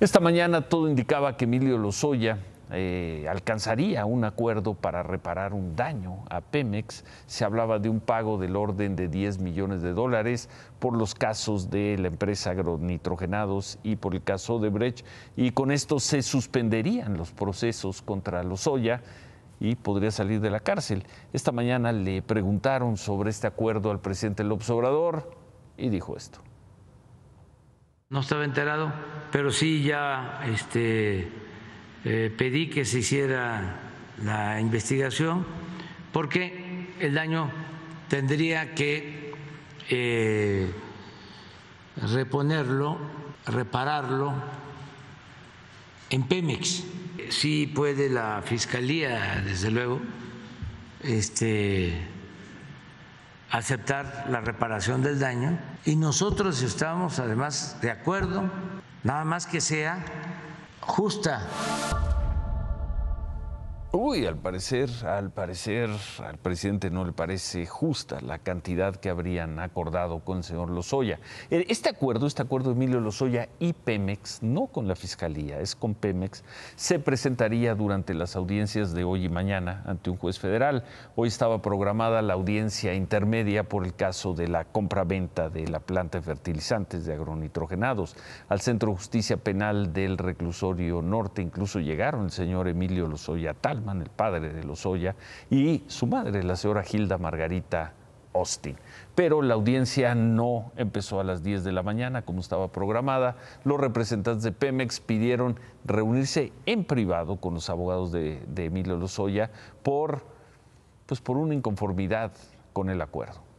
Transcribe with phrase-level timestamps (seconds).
[0.00, 2.38] Esta mañana todo indicaba que Emilio Lozoya
[2.72, 7.04] eh, alcanzaría un acuerdo para reparar un daño a Pemex.
[7.26, 11.68] Se hablaba de un pago del orden de 10 millones de dólares por los casos
[11.68, 15.04] de la empresa agronitrogenados y por el caso de Brecht.
[15.36, 19.02] Y con esto se suspenderían los procesos contra Lozoya
[19.60, 21.04] y podría salir de la cárcel.
[21.34, 25.30] Esta mañana le preguntaron sobre este acuerdo al presidente López Obrador
[25.76, 26.40] y dijo esto.
[28.12, 28.92] No estaba enterado,
[29.30, 31.28] pero sí ya este,
[32.04, 33.82] eh, pedí que se hiciera
[34.24, 35.46] la investigación
[36.12, 37.52] porque el daño
[38.08, 39.32] tendría que
[39.90, 40.68] eh,
[42.12, 42.98] reponerlo,
[43.46, 44.34] repararlo
[46.10, 46.82] en Pemex.
[47.28, 50.00] Sí puede la Fiscalía, desde luego,
[51.04, 52.08] este,
[53.50, 58.50] aceptar la reparación del daño y nosotros estamos además de acuerdo,
[59.02, 60.04] nada más que sea
[60.80, 61.46] justa.
[63.92, 65.90] Uy, al parecer, al parecer,
[66.24, 71.18] al presidente no le parece justa la cantidad que habrían acordado con el señor Lozoya.
[71.50, 75.74] Eh, este acuerdo, este acuerdo de Emilio Lozoya y Pemex, no con la fiscalía, es
[75.74, 76.44] con Pemex,
[76.76, 80.84] se presentaría durante las audiencias de hoy y mañana ante un juez federal.
[81.16, 86.18] Hoy estaba programada la audiencia intermedia por el caso de la compra-venta de la planta
[86.18, 88.14] de fertilizantes de agronitrogenados.
[88.48, 93.79] Al Centro de Justicia Penal del Reclusorio Norte incluso llegaron el señor Emilio Lozoya tal
[93.88, 95.14] el padre de Lozoya,
[95.50, 97.92] y su madre, la señora Hilda Margarita
[98.34, 98.76] Austin.
[99.14, 103.36] Pero la audiencia no empezó a las 10 de la mañana como estaba programada.
[103.64, 109.50] Los representantes de Pemex pidieron reunirse en privado con los abogados de, Emilio Lozoya
[109.82, 110.22] por,
[111.06, 112.32] pues por una inconformidad
[112.72, 113.49] con el acuerdo.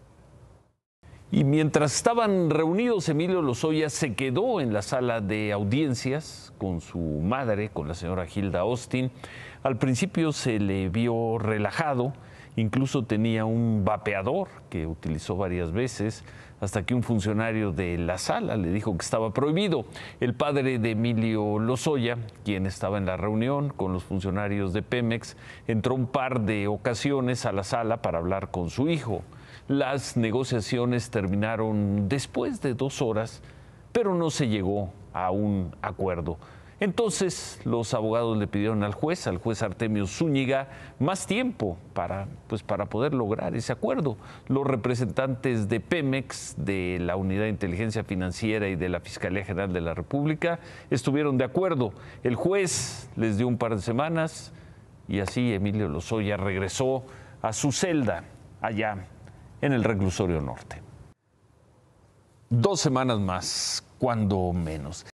[1.34, 7.00] Y mientras estaban reunidos, Emilio Lozoya se quedó en la sala de audiencias con su
[7.00, 9.12] madre, con la señora Hilda Austin.
[9.64, 12.12] Al principio se le vio relajado,
[12.58, 16.26] incluso tenía un vapeador que utilizó varias veces,
[16.60, 19.86] hasta que un funcionario de la sala le dijo que estaba prohibido.
[20.20, 25.38] El padre de Emilio Lozoya, quien estaba en la reunión con los funcionarios de Pemex,
[25.66, 29.24] entró un par de ocasiones a la sala para hablar con su hijo.
[29.68, 33.42] Las negociaciones terminaron después de dos horas,
[33.92, 36.38] pero no se llegó a un acuerdo.
[36.82, 40.68] Entonces los abogados le pidieron al juez, al juez Artemio Zúñiga,
[40.98, 44.18] más tiempo para, pues, para poder lograr ese acuerdo.
[44.48, 49.72] Los representantes de Pemex, de la Unidad de Inteligencia Financiera y de la Fiscalía General
[49.72, 51.94] de la República estuvieron de acuerdo.
[52.24, 54.52] El juez les dio un par de semanas
[55.08, 57.04] y así Emilio Lozoya regresó
[57.44, 58.24] a su celda
[58.60, 59.06] allá
[59.62, 60.82] en el reclusorio norte.
[62.50, 65.06] Dos semanas más, cuando menos.